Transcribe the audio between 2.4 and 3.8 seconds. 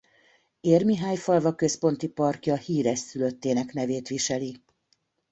híres szülöttének